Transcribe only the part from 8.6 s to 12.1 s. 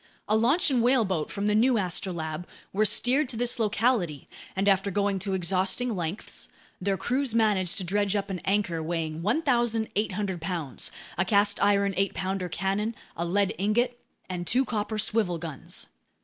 weighing 1,800 pounds, a cast iron